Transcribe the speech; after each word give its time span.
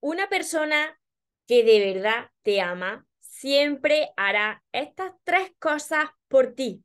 Una 0.00 0.28
persona 0.28 0.98
que 1.46 1.64
de 1.64 1.94
verdad 1.94 2.30
te 2.42 2.60
ama 2.60 3.06
siempre 3.18 4.10
hará 4.16 4.62
estas 4.72 5.12
tres 5.24 5.52
cosas 5.58 6.06
por 6.28 6.54
ti. 6.54 6.82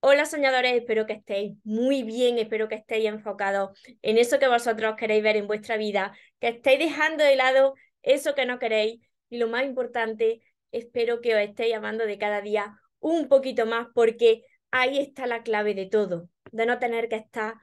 Hola 0.00 0.24
soñadores, 0.24 0.72
espero 0.72 1.06
que 1.06 1.12
estéis 1.12 1.58
muy 1.62 2.02
bien, 2.02 2.38
espero 2.38 2.68
que 2.68 2.76
estéis 2.76 3.06
enfocados 3.06 3.78
en 4.00 4.16
eso 4.16 4.38
que 4.38 4.48
vosotros 4.48 4.96
queréis 4.96 5.22
ver 5.22 5.36
en 5.36 5.46
vuestra 5.46 5.76
vida, 5.76 6.16
que 6.40 6.48
estéis 6.48 6.78
dejando 6.78 7.22
de 7.22 7.36
lado 7.36 7.74
eso 8.02 8.34
que 8.34 8.46
no 8.46 8.58
queréis 8.58 9.00
y 9.28 9.36
lo 9.36 9.48
más 9.48 9.64
importante, 9.64 10.40
espero 10.72 11.20
que 11.20 11.34
os 11.34 11.40
estéis 11.42 11.74
amando 11.74 12.06
de 12.06 12.16
cada 12.16 12.40
día 12.40 12.78
un 12.98 13.28
poquito 13.28 13.66
más 13.66 13.88
porque 13.94 14.44
ahí 14.70 14.98
está 14.98 15.26
la 15.26 15.42
clave 15.42 15.74
de 15.74 15.86
todo, 15.86 16.30
de 16.50 16.64
no 16.64 16.78
tener 16.78 17.10
que 17.10 17.16
estar 17.16 17.54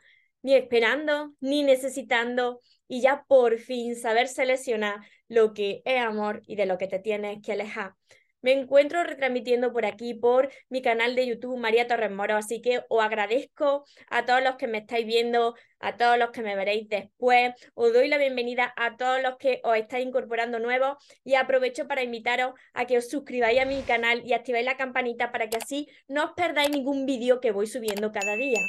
ni 0.42 0.56
esperando 0.56 1.34
ni 1.40 1.64
necesitando 1.64 2.62
y 2.88 3.02
ya 3.02 3.24
por 3.28 3.58
fin 3.58 3.96
saber 3.96 4.28
seleccionar 4.28 5.00
lo 5.28 5.54
que 5.54 5.82
es 5.86 6.02
amor 6.02 6.42
y 6.48 6.56
de 6.56 6.66
lo 6.66 6.78
que 6.78 6.88
te 6.88 7.00
tienes 7.00 7.42
que 7.42 7.54
alejar. 7.54 7.94
Me 8.42 8.52
encuentro 8.52 9.04
retransmitiendo 9.04 9.74
por 9.74 9.86
aquí, 9.86 10.14
por 10.14 10.50
mi 10.70 10.82
canal 10.82 11.16
de 11.16 11.26
YouTube, 11.26 11.58
María 11.58 11.88
Torres 11.88 12.12
Moro, 12.12 12.36
así 12.36 12.62
que 12.62 12.82
os 12.88 13.04
agradezco 13.04 13.84
a 14.10 14.26
todos 14.26 14.44
los 14.44 14.56
que 14.58 14.68
me 14.68 14.78
estáis 14.78 15.08
viendo, 15.08 15.56
a 15.80 15.98
todos 15.98 16.20
los 16.20 16.30
que 16.30 16.44
me 16.44 16.56
veréis 16.56 16.88
después, 16.88 17.54
os 17.74 17.94
doy 17.94 18.08
la 18.08 18.20
bienvenida 18.20 18.74
a 18.78 18.96
todos 18.96 19.24
los 19.24 19.38
que 19.38 19.60
os 19.64 19.76
estáis 19.76 20.06
incorporando 20.06 20.60
nuevos 20.60 20.98
y 21.24 21.34
aprovecho 21.34 21.88
para 21.88 22.04
invitaros 22.04 22.54
a 22.74 22.86
que 22.86 23.00
os 23.00 23.10
suscribáis 23.10 23.60
a 23.60 23.66
mi 23.66 23.82
canal 23.82 24.22
y 24.24 24.34
activéis 24.34 24.66
la 24.66 24.78
campanita 24.78 25.32
para 25.32 25.50
que 25.50 25.58
así 25.58 25.88
no 26.08 26.26
os 26.26 26.32
perdáis 26.38 26.70
ningún 26.70 27.08
vídeo 27.08 27.42
que 27.42 27.52
voy 27.52 27.66
subiendo 27.66 28.12
cada 28.12 28.36
día. 28.36 28.60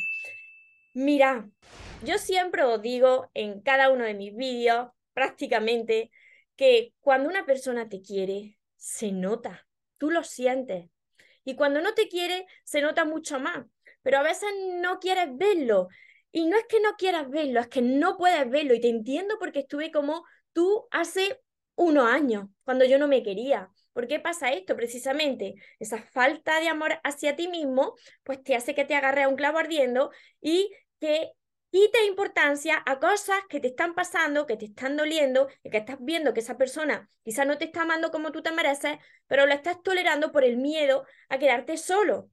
Mira, 1.00 1.48
yo 2.02 2.18
siempre 2.18 2.64
os 2.64 2.82
digo 2.82 3.30
en 3.32 3.60
cada 3.60 3.88
uno 3.88 4.02
de 4.02 4.14
mis 4.14 4.34
vídeos, 4.34 4.88
prácticamente, 5.12 6.10
que 6.56 6.92
cuando 6.98 7.28
una 7.28 7.46
persona 7.46 7.88
te 7.88 8.02
quiere, 8.02 8.58
se 8.76 9.12
nota, 9.12 9.68
tú 9.96 10.10
lo 10.10 10.24
sientes. 10.24 10.90
Y 11.44 11.54
cuando 11.54 11.80
no 11.80 11.94
te 11.94 12.08
quiere, 12.08 12.48
se 12.64 12.80
nota 12.80 13.04
mucho 13.04 13.38
más. 13.38 13.64
Pero 14.02 14.18
a 14.18 14.24
veces 14.24 14.48
no 14.80 14.98
quieres 14.98 15.28
verlo. 15.36 15.86
Y 16.32 16.46
no 16.46 16.56
es 16.56 16.64
que 16.68 16.80
no 16.80 16.96
quieras 16.98 17.30
verlo, 17.30 17.60
es 17.60 17.68
que 17.68 17.80
no 17.80 18.16
puedes 18.16 18.50
verlo. 18.50 18.74
Y 18.74 18.80
te 18.80 18.88
entiendo 18.88 19.36
porque 19.38 19.60
estuve 19.60 19.92
como 19.92 20.24
tú 20.52 20.88
hace 20.90 21.40
unos 21.76 22.10
años, 22.10 22.48
cuando 22.64 22.84
yo 22.84 22.98
no 22.98 23.06
me 23.06 23.22
quería. 23.22 23.70
¿Por 23.92 24.08
qué 24.08 24.18
pasa 24.18 24.50
esto? 24.50 24.74
Precisamente 24.74 25.54
esa 25.78 26.02
falta 26.02 26.58
de 26.58 26.68
amor 26.68 27.00
hacia 27.04 27.36
ti 27.36 27.46
mismo, 27.46 27.94
pues 28.24 28.42
te 28.42 28.56
hace 28.56 28.74
que 28.74 28.84
te 28.84 28.96
agarre 28.96 29.22
a 29.22 29.28
un 29.28 29.36
clavo 29.36 29.58
ardiendo 29.58 30.10
y 30.40 30.72
que 31.00 31.32
quite 31.70 32.04
importancia 32.06 32.82
a 32.86 32.98
cosas 32.98 33.38
que 33.48 33.60
te 33.60 33.68
están 33.68 33.94
pasando, 33.94 34.46
que 34.46 34.56
te 34.56 34.66
están 34.66 34.96
doliendo 34.96 35.48
y 35.62 35.70
que 35.70 35.78
estás 35.78 35.98
viendo 36.00 36.32
que 36.32 36.40
esa 36.40 36.56
persona 36.56 37.08
quizás 37.22 37.46
no 37.46 37.58
te 37.58 37.66
está 37.66 37.82
amando 37.82 38.10
como 38.10 38.32
tú 38.32 38.42
te 38.42 38.52
mereces, 38.52 38.98
pero 39.26 39.46
lo 39.46 39.52
estás 39.52 39.82
tolerando 39.82 40.32
por 40.32 40.44
el 40.44 40.56
miedo 40.56 41.04
a 41.28 41.38
quedarte 41.38 41.76
solo. 41.76 42.30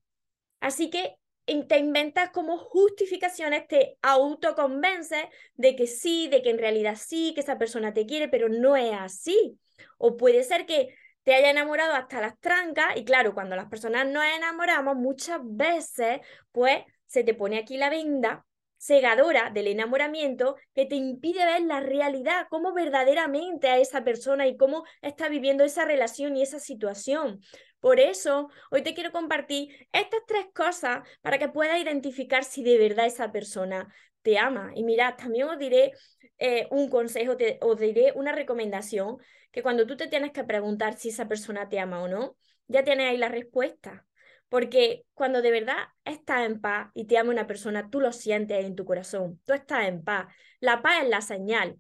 Así 0.60 0.90
que 0.90 1.18
te 1.46 1.78
inventas 1.78 2.32
como 2.32 2.58
justificaciones, 2.58 3.68
te 3.68 3.98
autoconvences 4.02 5.26
de 5.56 5.76
que 5.76 5.86
sí, 5.86 6.28
de 6.28 6.42
que 6.42 6.50
en 6.50 6.58
realidad 6.58 6.98
sí, 7.00 7.34
que 7.36 7.42
esa 7.42 7.58
persona 7.58 7.94
te 7.94 8.06
quiere, 8.06 8.30
pero 8.30 8.50
no 8.50 8.76
es 8.76 8.94
así. 8.94 9.60
O 9.98 10.18
puede 10.18 10.44
ser 10.44 10.66
que 10.66 10.96
te 11.24 11.36
haya 11.36 11.52
enamorado 11.52 11.94
hasta 11.94 12.22
las 12.22 12.40
trancas 12.40 12.96
y 12.96 13.04
claro, 13.04 13.34
cuando 13.34 13.56
las 13.56 13.68
personas 13.68 14.08
nos 14.08 14.24
enamoramos 14.24 14.96
muchas 14.96 15.40
veces, 15.44 16.20
pues 16.52 16.84
se 17.06 17.24
te 17.24 17.34
pone 17.34 17.58
aquí 17.58 17.78
la 17.78 17.90
venda 17.90 18.46
cegadora 18.86 19.50
del 19.50 19.68
enamoramiento 19.68 20.56
que 20.74 20.86
te 20.86 20.96
impide 20.96 21.44
ver 21.46 21.64
la 21.64 21.80
realidad, 21.80 22.46
cómo 22.50 22.74
verdaderamente 22.74 23.68
a 23.68 23.80
esa 23.80 24.04
persona 24.04 24.48
y 24.48 24.58
cómo 24.58 24.84
está 25.02 25.28
viviendo 25.28 25.64
esa 25.64 25.86
relación 25.86 26.38
y 26.38 26.44
esa 26.44 26.60
situación. 26.60 27.42
Por 27.80 28.00
eso, 28.00 28.50
hoy 28.70 28.84
te 28.84 28.94
quiero 28.94 29.12
compartir 29.12 29.88
estas 29.92 30.22
tres 30.28 30.46
cosas 30.54 31.08
para 31.22 31.40
que 31.40 31.50
puedas 31.50 31.82
identificar 31.82 32.44
si 32.44 32.64
de 32.64 32.78
verdad 32.78 33.08
esa 33.08 33.32
persona 33.32 33.92
te 34.22 34.38
ama. 34.38 34.72
Y 34.76 34.84
mirad, 34.84 35.16
también 35.16 35.48
os 35.48 35.58
diré 35.58 35.92
eh, 36.38 36.68
un 36.70 36.90
consejo, 36.90 37.38
te, 37.38 37.58
os 37.62 37.80
diré 37.80 38.12
una 38.16 38.32
recomendación, 38.34 39.18
que 39.52 39.64
cuando 39.64 39.88
tú 39.88 39.98
te 39.98 40.08
tienes 40.08 40.32
que 40.32 40.44
preguntar 40.44 40.98
si 40.98 41.10
esa 41.10 41.28
persona 41.28 41.70
te 41.70 41.80
ama 41.80 42.04
o 42.04 42.08
no, 42.08 42.38
ya 42.68 42.84
tienes 42.84 43.10
ahí 43.10 43.18
la 43.18 43.30
respuesta. 43.30 44.06
Porque 44.50 45.06
cuando 45.14 45.42
de 45.42 45.52
verdad 45.52 45.78
estás 46.06 46.46
en 46.46 46.62
paz 46.62 46.90
y 46.94 47.06
te 47.06 47.18
ama 47.18 47.32
una 47.32 47.48
persona, 47.48 47.90
tú 47.90 48.00
lo 48.00 48.12
sientes 48.12 48.64
en 48.64 48.76
tu 48.76 48.86
corazón, 48.86 49.42
tú 49.46 49.54
estás 49.54 49.88
en 49.88 50.04
paz. 50.04 50.28
La 50.60 50.82
paz 50.82 51.04
es 51.04 51.10
la 51.10 51.22
señal. 51.22 51.78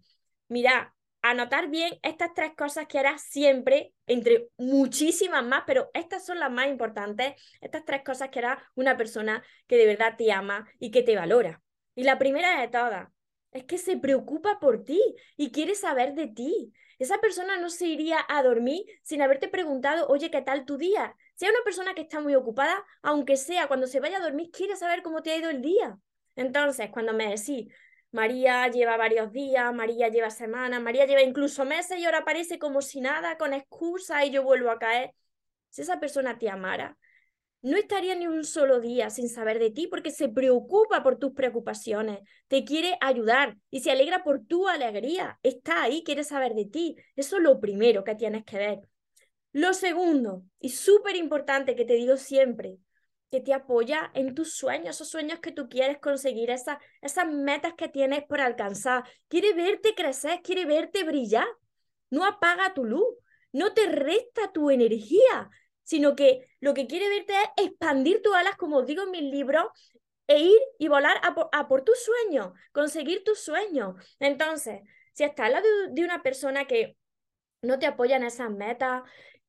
Mira, 0.47 0.95
anotar 1.21 1.69
bien 1.69 1.97
estas 2.03 2.33
tres 2.33 2.51
cosas 2.55 2.87
que 2.87 2.99
harás 2.99 3.23
siempre, 3.23 3.93
entre 4.07 4.49
muchísimas 4.57 5.43
más, 5.45 5.63
pero 5.65 5.89
estas 5.93 6.25
son 6.25 6.39
las 6.39 6.51
más 6.51 6.67
importantes, 6.67 7.33
estas 7.61 7.85
tres 7.85 8.03
cosas 8.03 8.29
que 8.29 8.39
hará 8.39 8.63
una 8.75 8.97
persona 8.97 9.43
que 9.67 9.77
de 9.77 9.87
verdad 9.87 10.15
te 10.17 10.31
ama 10.31 10.67
y 10.79 10.91
que 10.91 11.03
te 11.03 11.15
valora. 11.15 11.61
Y 11.95 12.03
la 12.03 12.19
primera 12.19 12.59
de 12.59 12.67
todas, 12.67 13.09
es 13.51 13.63
que 13.63 13.77
se 13.77 13.97
preocupa 13.97 14.59
por 14.59 14.83
ti 14.83 15.01
y 15.37 15.51
quiere 15.51 15.75
saber 15.75 16.13
de 16.13 16.27
ti. 16.27 16.73
Esa 16.99 17.19
persona 17.19 17.57
no 17.57 17.69
se 17.69 17.87
iría 17.87 18.19
a 18.27 18.43
dormir 18.43 18.83
sin 19.01 19.21
haberte 19.21 19.47
preguntado, 19.47 20.07
oye, 20.07 20.29
¿qué 20.29 20.41
tal 20.41 20.65
tu 20.65 20.77
día? 20.77 21.15
Sea 21.35 21.49
una 21.49 21.63
persona 21.63 21.93
que 21.93 22.01
está 22.01 22.19
muy 22.21 22.35
ocupada, 22.35 22.83
aunque 23.01 23.37
sea 23.37 23.67
cuando 23.67 23.87
se 23.87 23.99
vaya 23.99 24.17
a 24.17 24.21
dormir, 24.21 24.49
quiere 24.51 24.75
saber 24.75 25.03
cómo 25.03 25.21
te 25.21 25.31
ha 25.31 25.37
ido 25.37 25.49
el 25.49 25.61
día. 25.61 25.97
Entonces, 26.35 26.89
cuando 26.91 27.13
me 27.13 27.29
decís, 27.29 27.67
María 28.11 28.67
lleva 28.69 28.95
varios 28.97 29.31
días, 29.31 29.73
María 29.73 30.07
lleva 30.07 30.29
semanas, 30.29 30.81
María 30.81 31.05
lleva 31.05 31.21
incluso 31.21 31.65
meses 31.65 31.99
y 31.99 32.05
ahora 32.05 32.19
aparece 32.19 32.57
como 32.57 32.81
si 32.81 33.01
nada, 33.01 33.37
con 33.37 33.53
excusa 33.53 34.25
y 34.25 34.31
yo 34.31 34.43
vuelvo 34.43 34.71
a 34.71 34.79
caer. 34.79 35.11
Si 35.69 35.81
esa 35.81 35.99
persona 35.99 36.37
te 36.39 36.49
amara, 36.49 36.97
no 37.61 37.77
estaría 37.77 38.15
ni 38.15 38.27
un 38.27 38.45
solo 38.45 38.79
día 38.79 39.09
sin 39.09 39.27
saber 39.27 39.59
de 39.59 39.71
ti 39.71 39.87
porque 39.87 40.11
se 40.11 40.29
preocupa 40.29 41.03
por 41.03 41.17
tus 41.17 41.33
preocupaciones, 41.33 42.19
te 42.47 42.63
quiere 42.63 42.97
ayudar 43.01 43.57
y 43.71 43.81
se 43.81 43.91
alegra 43.91 44.23
por 44.23 44.45
tu 44.45 44.67
alegría. 44.69 45.39
Está 45.43 45.83
ahí, 45.83 46.03
quiere 46.03 46.23
saber 46.23 46.53
de 46.53 46.65
ti. 46.65 46.95
Eso 47.15 47.37
es 47.37 47.43
lo 47.43 47.59
primero 47.59 48.03
que 48.03 48.15
tienes 48.15 48.45
que 48.45 48.57
ver. 48.57 48.79
Lo 49.55 49.73
segundo, 49.73 50.43
y 50.59 50.71
súper 50.71 51.15
importante 51.15 51.77
que 51.77 51.85
te 51.85 51.93
digo 51.93 52.17
siempre, 52.17 52.77
que 53.31 53.39
te 53.39 53.53
apoya 53.53 54.11
en 54.13 54.35
tus 54.35 54.53
sueños, 54.53 54.97
esos 54.97 55.09
sueños 55.09 55.39
que 55.39 55.53
tú 55.53 55.69
quieres 55.69 55.97
conseguir, 55.99 56.49
esas, 56.49 56.77
esas 57.01 57.31
metas 57.31 57.73
que 57.73 57.87
tienes 57.87 58.25
por 58.25 58.41
alcanzar. 58.41 59.05
Quiere 59.29 59.53
verte 59.53 59.95
crecer, 59.95 60.41
quiere 60.43 60.65
verte 60.65 61.05
brillar. 61.05 61.47
No 62.09 62.25
apaga 62.25 62.73
tu 62.73 62.83
luz, 62.83 63.07
no 63.53 63.73
te 63.73 63.85
resta 63.85 64.51
tu 64.51 64.71
energía, 64.71 65.49
sino 65.83 66.17
que 66.17 66.49
lo 66.59 66.73
que 66.73 66.85
quiere 66.85 67.07
verte 67.07 67.31
es 67.55 67.67
expandir 67.67 68.21
tus 68.21 68.35
alas, 68.35 68.57
como 68.57 68.81
digo 68.81 69.03
en 69.03 69.11
mis 69.11 69.23
libros, 69.23 69.67
e 70.27 70.37
ir 70.37 70.59
y 70.79 70.89
volar 70.89 71.15
a 71.23 71.33
por, 71.33 71.47
a 71.53 71.69
por 71.69 71.85
tus 71.85 72.03
sueños, 72.03 72.51
conseguir 72.73 73.23
tus 73.23 73.39
sueños. 73.39 73.95
Entonces, 74.19 74.81
si 75.13 75.23
estás 75.23 75.45
al 75.45 75.53
lado 75.53 75.67
de 75.91 76.03
una 76.03 76.21
persona 76.21 76.65
que 76.65 76.97
no 77.61 77.79
te 77.79 77.85
apoya 77.85 78.17
en 78.17 78.23
esas 78.23 78.51
metas, 78.51 79.03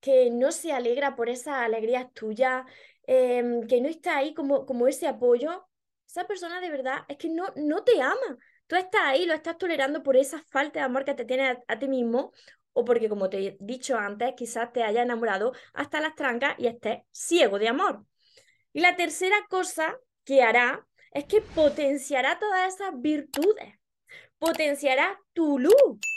que 0.06 0.30
no 0.30 0.52
se 0.52 0.72
alegra 0.72 1.16
por 1.16 1.28
esas 1.28 1.56
alegrías 1.56 2.12
tuyas, 2.14 2.64
em, 3.08 3.66
que 3.66 3.80
no 3.80 3.88
está 3.88 4.18
ahí 4.18 4.34
como, 4.34 4.64
como 4.64 4.86
ese 4.86 5.08
apoyo, 5.08 5.68
esa 6.06 6.24
persona 6.28 6.60
de 6.60 6.70
verdad 6.70 6.98
es 7.08 7.16
que 7.16 7.28
no, 7.28 7.46
no 7.56 7.82
te 7.82 8.00
ama. 8.00 8.38
Tú 8.68 8.76
estás 8.76 9.00
ahí, 9.02 9.26
lo 9.26 9.34
estás 9.34 9.58
tolerando 9.58 10.04
por 10.04 10.16
esa 10.16 10.44
falta 10.44 10.78
de 10.78 10.84
amor 10.84 11.04
que 11.04 11.14
te 11.14 11.24
tiene 11.24 11.58
a, 11.66 11.78
ti 11.80 11.88
mismo 11.88 12.32
o 12.72 12.84
porque, 12.84 13.08
como 13.08 13.28
te 13.28 13.38
he 13.48 13.56
dicho 13.58 13.98
antes, 13.98 14.34
quizás 14.36 14.72
te 14.72 14.84
haya 14.84 15.02
enamorado 15.02 15.52
hasta 15.74 16.00
las 16.00 16.14
trancas 16.14 16.54
y 16.58 16.68
estés 16.68 17.00
ciego 17.10 17.58
de 17.58 17.68
amor. 17.68 18.06
Y 18.72 18.80
la 18.82 18.94
tercera 18.94 19.36
cosa 19.50 19.98
que 20.24 20.42
hará 20.42 20.86
es 21.12 21.24
que 21.24 21.40
potenciará 21.40 22.38
todas 22.38 22.74
esas 22.74 22.92
virtudes 23.00 23.74
potenciará 24.38 25.18
tu 25.32 25.58
luz. 25.58 25.72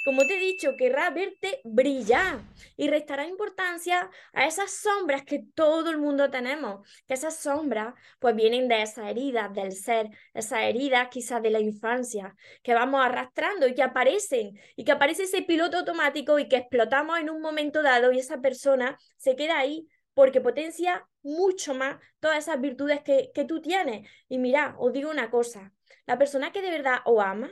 Como 0.06 0.22
te 0.22 0.36
he 0.36 0.40
dicho, 0.40 0.76
querrá 0.78 1.10
verte 1.10 1.62
brillar 1.64 2.40
y 2.78 2.90
restará 2.90 3.28
importancia 3.28 4.10
a 4.34 4.46
esas 4.46 4.72
sombras 4.72 5.24
que 5.24 5.44
todo 5.56 5.90
el 5.90 5.98
mundo 5.98 6.30
tenemos, 6.30 6.88
que 7.08 7.14
esas 7.14 7.38
sombras 7.38 7.94
pues 8.20 8.36
vienen 8.36 8.68
de 8.68 8.82
esas 8.82 9.10
heridas 9.10 9.54
del 9.54 9.72
ser, 9.72 10.10
esas 10.34 10.62
heridas 10.64 11.10
quizás 11.10 11.42
de 11.42 11.50
la 11.50 11.60
infancia, 11.60 12.36
que 12.64 12.74
vamos 12.74 13.06
arrastrando 13.06 13.68
y 13.68 13.76
que 13.76 13.84
aparecen, 13.84 14.60
y 14.76 14.84
que 14.84 14.92
aparece 14.92 15.24
ese 15.24 15.42
piloto 15.44 15.78
automático 15.78 16.40
y 16.40 16.48
que 16.48 16.58
explotamos 16.58 17.20
en 17.20 17.30
un 17.30 17.42
momento 17.42 17.82
dado 17.84 18.12
y 18.12 18.20
esa 18.20 18.40
persona 18.42 18.98
se 19.18 19.36
queda 19.36 19.60
ahí 19.60 19.88
porque 20.14 20.42
potencia 20.42 21.08
mucho 21.22 21.74
más 21.74 21.98
todas 22.20 22.40
esas 22.40 22.60
virtudes 22.60 23.02
que, 23.04 23.32
que 23.34 23.46
tú 23.46 23.62
tienes. 23.62 24.10
Y 24.28 24.38
mira, 24.38 24.76
os 24.80 24.92
digo 24.92 25.10
una 25.12 25.30
cosa, 25.30 25.72
la 26.06 26.18
persona 26.18 26.52
que 26.52 26.62
de 26.62 26.72
verdad 26.72 26.98
os 27.06 27.24
ama, 27.24 27.50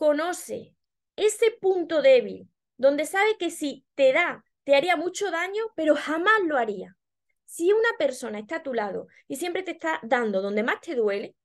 conoce 0.00 0.74
ese 1.14 1.50
punto 1.60 2.00
débil, 2.00 2.48
donde 2.78 3.04
sabe 3.04 3.36
que 3.38 3.50
si 3.50 3.84
te 3.94 4.14
da, 4.14 4.42
te 4.64 4.74
haría 4.74 4.96
mucho 4.96 5.30
daño, 5.30 5.62
pero 5.76 5.94
jamás 5.94 6.40
lo 6.46 6.56
haría. 6.56 6.96
Si 7.44 7.70
una 7.70 7.90
persona 7.98 8.38
está 8.38 8.56
a 8.56 8.62
tu 8.62 8.72
lado 8.72 9.08
y 9.28 9.36
siempre 9.36 9.62
te 9.62 9.72
está 9.72 10.00
dando 10.02 10.40
donde 10.40 10.62
más 10.62 10.80
te 10.80 10.94
duele, 10.94 11.36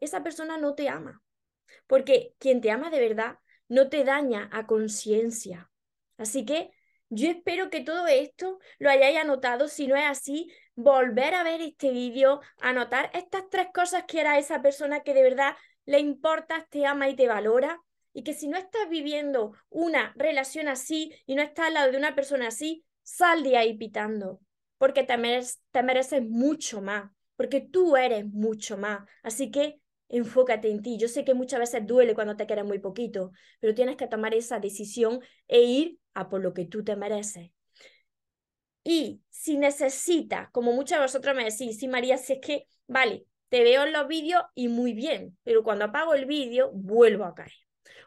esa 0.00 0.22
persona 0.22 0.56
no 0.56 0.74
te 0.74 0.88
ama. 0.88 1.22
Porque 1.86 2.32
quien 2.38 2.62
te 2.62 2.70
ama 2.70 2.88
de 2.88 2.98
verdad 2.98 3.40
no 3.68 3.90
te 3.90 4.04
daña 4.04 4.48
a 4.52 4.66
conciencia. 4.66 5.70
Así 6.16 6.46
que 6.46 6.70
yo 7.10 7.28
espero 7.28 7.68
que 7.68 7.82
todo 7.82 8.06
esto 8.06 8.58
lo 8.78 8.88
hayáis 8.88 9.18
anotado. 9.18 9.68
Si 9.68 9.86
no 9.86 9.96
es 9.96 10.06
así, 10.06 10.50
volver 10.76 11.34
a 11.34 11.42
ver 11.42 11.60
este 11.60 11.90
vídeo, 11.90 12.40
anotar 12.58 13.10
estas 13.12 13.50
tres 13.50 13.66
cosas 13.74 14.04
que 14.08 14.20
era 14.20 14.38
esa 14.38 14.62
persona 14.62 15.00
que 15.00 15.12
de 15.12 15.22
verdad 15.22 15.56
le 15.86 16.00
importa, 16.00 16.66
te 16.70 16.86
ama 16.86 17.08
y 17.08 17.16
te 17.16 17.28
valora. 17.28 17.82
Y 18.12 18.22
que 18.22 18.32
si 18.32 18.48
no 18.48 18.56
estás 18.56 18.88
viviendo 18.88 19.52
una 19.68 20.12
relación 20.16 20.68
así 20.68 21.12
y 21.26 21.34
no 21.34 21.42
estás 21.42 21.66
al 21.68 21.74
lado 21.74 21.92
de 21.92 21.98
una 21.98 22.14
persona 22.14 22.48
así, 22.48 22.84
sal 23.02 23.42
de 23.42 23.56
ahí 23.56 23.76
pitando. 23.76 24.40
Porque 24.78 25.04
te, 25.04 25.16
te 25.70 25.82
mereces 25.82 26.22
mucho 26.22 26.80
más. 26.80 27.10
Porque 27.36 27.60
tú 27.60 27.96
eres 27.96 28.24
mucho 28.26 28.78
más. 28.78 29.06
Así 29.22 29.50
que 29.50 29.80
enfócate 30.08 30.70
en 30.70 30.82
ti. 30.82 30.98
Yo 30.98 31.08
sé 31.08 31.24
que 31.24 31.34
muchas 31.34 31.60
veces 31.60 31.86
duele 31.86 32.14
cuando 32.14 32.36
te 32.36 32.46
quieres 32.46 32.64
muy 32.64 32.78
poquito, 32.78 33.32
pero 33.60 33.74
tienes 33.74 33.96
que 33.96 34.06
tomar 34.06 34.34
esa 34.34 34.60
decisión 34.60 35.20
e 35.48 35.62
ir 35.62 35.98
a 36.14 36.28
por 36.28 36.40
lo 36.42 36.54
que 36.54 36.64
tú 36.64 36.84
te 36.84 36.96
mereces. 36.96 37.50
Y 38.84 39.20
si 39.30 39.58
necesitas, 39.58 40.48
como 40.50 40.72
muchos 40.72 40.98
de 40.98 41.02
vosotros 41.02 41.34
me 41.34 41.44
decís, 41.44 41.78
sí, 41.78 41.88
María, 41.88 42.18
si 42.18 42.34
es 42.34 42.38
que, 42.40 42.68
vale, 42.86 43.26
te 43.48 43.62
veo 43.62 43.84
en 43.84 43.92
los 43.92 44.08
vídeos 44.08 44.42
y 44.54 44.68
muy 44.68 44.92
bien, 44.92 45.38
pero 45.44 45.62
cuando 45.62 45.86
apago 45.86 46.14
el 46.14 46.26
vídeo, 46.26 46.70
vuelvo 46.72 47.24
a 47.24 47.34
caer. 47.34 47.52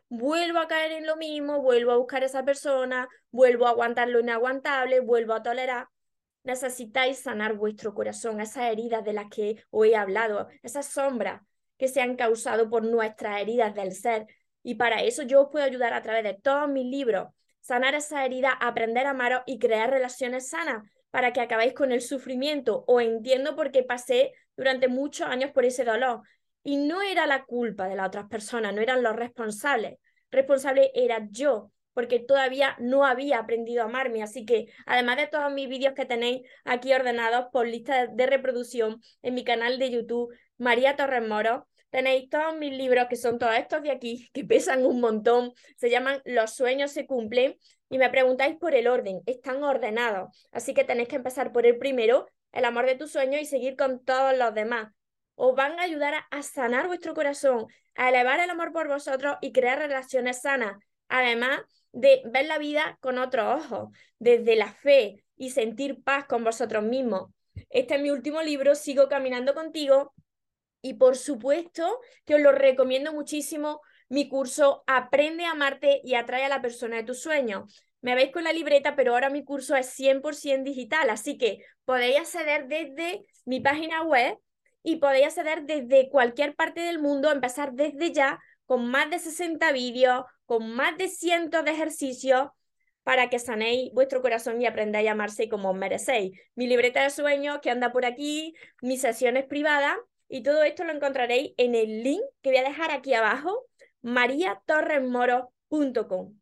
Vuelvo 0.09 0.59
a 0.59 0.67
caer 0.67 0.91
en 0.93 1.05
lo 1.05 1.15
mismo, 1.17 1.61
vuelvo 1.61 1.91
a 1.91 1.97
buscar 1.97 2.23
a 2.23 2.25
esa 2.25 2.43
persona, 2.43 3.07
vuelvo 3.31 3.67
a 3.67 3.69
aguantar 3.69 4.09
lo 4.09 4.19
inaguantable, 4.19 4.99
vuelvo 4.99 5.33
a 5.33 5.43
tolerar. 5.43 5.87
Necesitáis 6.43 7.19
sanar 7.19 7.53
vuestro 7.53 7.93
corazón, 7.93 8.41
esas 8.41 8.71
heridas 8.71 9.03
de 9.03 9.13
las 9.13 9.27
que 9.29 9.63
os 9.69 9.85
he 9.85 9.95
hablado, 9.95 10.47
esas 10.63 10.87
sombras 10.87 11.41
que 11.77 11.87
se 11.87 12.01
han 12.01 12.15
causado 12.15 12.69
por 12.69 12.83
nuestras 12.83 13.39
heridas 13.39 13.75
del 13.75 13.93
ser. 13.93 14.25
Y 14.63 14.75
para 14.75 15.03
eso 15.03 15.23
yo 15.23 15.43
os 15.43 15.49
puedo 15.51 15.63
ayudar 15.63 15.93
a 15.93 16.01
través 16.01 16.23
de 16.23 16.33
todos 16.33 16.67
mis 16.67 16.85
libros, 16.85 17.27
sanar 17.61 17.95
esa 17.95 18.25
herida, 18.25 18.51
aprender 18.51 19.05
a 19.05 19.11
amaros 19.11 19.43
y 19.45 19.59
crear 19.59 19.89
relaciones 19.89 20.49
sanas 20.49 20.83
para 21.11 21.33
que 21.33 21.41
acabéis 21.41 21.73
con 21.73 21.91
el 21.91 22.01
sufrimiento. 22.01 22.83
O 22.87 23.01
entiendo 23.01 23.55
por 23.55 23.71
qué 23.71 23.83
pasé 23.83 24.33
durante 24.57 24.87
muchos 24.87 25.27
años 25.27 25.51
por 25.51 25.65
ese 25.65 25.83
dolor. 25.85 26.21
Y 26.63 26.77
no 26.77 27.01
era 27.01 27.25
la 27.25 27.45
culpa 27.45 27.87
de 27.87 27.95
las 27.95 28.07
otras 28.07 28.27
personas, 28.27 28.73
no 28.73 28.81
eran 28.81 29.01
los 29.01 29.15
responsables. 29.15 29.97
Responsable 30.31 30.91
era 30.93 31.27
yo, 31.31 31.71
porque 31.93 32.19
todavía 32.19 32.75
no 32.79 33.05
había 33.05 33.39
aprendido 33.39 33.83
a 33.83 33.85
amarme. 33.85 34.21
Así 34.21 34.45
que, 34.45 34.67
además 34.85 35.17
de 35.17 35.27
todos 35.27 35.51
mis 35.53 35.69
vídeos 35.69 35.93
que 35.93 36.05
tenéis 36.05 36.41
aquí 36.65 36.93
ordenados 36.93 37.47
por 37.51 37.67
lista 37.67 38.07
de 38.07 38.25
reproducción 38.25 39.01
en 39.21 39.33
mi 39.33 39.43
canal 39.43 39.79
de 39.79 39.91
YouTube, 39.91 40.35
María 40.57 40.97
Torres 40.97 41.25
Moro, 41.25 41.68
Tenéis 41.89 42.29
todos 42.29 42.55
mis 42.55 42.71
libros, 42.71 43.07
que 43.09 43.15
son 43.15 43.39
todos 43.39 43.55
estos 43.55 43.81
de 43.81 43.91
aquí, 43.91 44.29
que 44.33 44.45
pesan 44.45 44.85
un 44.85 44.99
montón, 45.01 45.53
se 45.77 45.89
llaman 45.89 46.21
Los 46.25 46.55
sueños 46.55 46.91
se 46.91 47.07
cumplen, 47.07 47.57
y 47.89 47.97
me 47.97 48.09
preguntáis 48.09 48.55
por 48.57 48.75
el 48.75 48.87
orden, 48.87 49.21
están 49.25 49.63
ordenados, 49.63 50.29
así 50.51 50.73
que 50.73 50.83
tenéis 50.83 51.07
que 51.09 51.15
empezar 51.15 51.51
por 51.51 51.65
el 51.65 51.77
primero, 51.77 52.27
el 52.51 52.65
amor 52.65 52.85
de 52.85 52.95
tus 52.95 53.11
sueños, 53.11 53.41
y 53.41 53.45
seguir 53.45 53.75
con 53.75 54.03
todos 54.03 54.37
los 54.37 54.53
demás. 54.53 54.93
Os 55.35 55.55
van 55.55 55.79
a 55.79 55.83
ayudar 55.83 56.13
a 56.29 56.43
sanar 56.43 56.87
vuestro 56.87 57.13
corazón, 57.13 57.65
a 57.95 58.09
elevar 58.09 58.39
el 58.39 58.49
amor 58.49 58.71
por 58.71 58.87
vosotros 58.87 59.37
y 59.41 59.51
crear 59.51 59.79
relaciones 59.79 60.41
sanas, 60.41 60.77
además 61.07 61.61
de 61.91 62.21
ver 62.25 62.45
la 62.45 62.59
vida 62.59 62.97
con 63.01 63.17
otros 63.17 63.65
ojos, 63.65 63.89
desde 64.19 64.55
la 64.55 64.71
fe 64.71 65.23
y 65.37 65.51
sentir 65.51 66.03
paz 66.03 66.25
con 66.25 66.43
vosotros 66.43 66.83
mismos. 66.83 67.31
Este 67.69 67.95
es 67.95 68.01
mi 68.01 68.11
último 68.11 68.41
libro, 68.41 68.75
Sigo 68.75 69.07
caminando 69.07 69.53
contigo, 69.53 70.13
y 70.81 70.95
por 70.95 71.17
supuesto 71.17 71.99
que 72.25 72.35
os 72.35 72.41
lo 72.41 72.51
recomiendo 72.51 73.13
muchísimo 73.13 73.81
mi 74.09 74.27
curso 74.27 74.83
Aprende 74.87 75.45
a 75.45 75.51
amarte 75.51 76.01
y 76.03 76.15
atrae 76.15 76.43
a 76.43 76.49
la 76.49 76.61
persona 76.61 76.97
de 76.97 77.03
tus 77.03 77.21
sueños. 77.21 77.85
Me 78.01 78.15
veis 78.15 78.31
con 78.31 78.43
la 78.43 78.53
libreta, 78.53 78.95
pero 78.95 79.13
ahora 79.13 79.29
mi 79.29 79.43
curso 79.43 79.75
es 79.75 79.87
100% 79.87 80.63
digital, 80.63 81.09
así 81.09 81.37
que 81.37 81.59
podéis 81.85 82.17
acceder 82.17 82.67
desde 82.67 83.25
mi 83.45 83.59
página 83.59 84.03
web 84.03 84.37
y 84.83 84.95
podéis 84.95 85.27
acceder 85.27 85.63
desde 85.63 86.09
cualquier 86.09 86.55
parte 86.55 86.81
del 86.81 86.99
mundo, 86.99 87.31
empezar 87.31 87.73
desde 87.73 88.11
ya 88.11 88.39
con 88.65 88.89
más 88.89 89.09
de 89.09 89.19
60 89.19 89.71
vídeos, 89.73 90.23
con 90.45 90.73
más 90.73 90.97
de 90.97 91.09
cientos 91.09 91.65
de 91.65 91.71
ejercicios 91.71 92.49
para 93.03 93.29
que 93.29 93.39
sanéis 93.39 93.91
vuestro 93.93 94.21
corazón 94.21 94.61
y 94.61 94.65
aprendáis 94.65 95.09
a 95.09 95.11
amarse 95.11 95.49
como 95.49 95.71
os 95.71 95.75
merecéis. 95.75 96.39
Mi 96.55 96.67
libreta 96.67 97.03
de 97.03 97.09
sueños 97.09 97.59
que 97.61 97.71
anda 97.71 97.91
por 97.91 98.05
aquí, 98.05 98.55
mis 98.81 99.01
sesiones 99.01 99.45
privadas 99.45 99.95
y 100.29 100.43
todo 100.43 100.63
esto 100.63 100.85
lo 100.85 100.93
encontraréis 100.93 101.53
en 101.57 101.75
el 101.75 102.03
link 102.03 102.21
que 102.41 102.51
voy 102.51 102.59
a 102.59 102.63
dejar 102.63 102.91
aquí 102.91 103.13
abajo, 103.15 103.65
mariatorresmoro.com. 104.03 106.39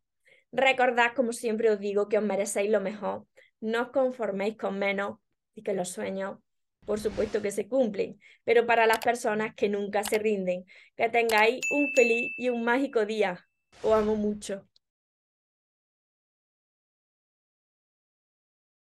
Recordad, 0.52 1.14
como 1.16 1.32
siempre 1.32 1.70
os 1.70 1.80
digo, 1.80 2.08
que 2.08 2.18
os 2.18 2.24
merecéis 2.24 2.70
lo 2.70 2.80
mejor. 2.80 3.26
No 3.60 3.82
os 3.82 3.88
conforméis 3.88 4.56
con 4.56 4.78
menos 4.78 5.18
y 5.54 5.62
que 5.62 5.74
los 5.74 5.88
sueños, 5.88 6.38
por 6.84 7.00
supuesto 7.00 7.42
que 7.42 7.50
se 7.50 7.66
cumplen, 7.66 8.20
pero 8.44 8.66
para 8.66 8.86
las 8.86 9.00
personas 9.00 9.54
que 9.54 9.68
nunca 9.68 10.04
se 10.04 10.18
rinden. 10.18 10.64
Que 10.94 11.08
tengáis 11.08 11.60
un 11.70 11.90
feliz 11.94 12.30
y 12.38 12.50
un 12.50 12.62
mágico 12.64 13.04
día. 13.06 13.48
Os 13.82 13.94
amo 13.94 14.14
mucho. 14.16 14.68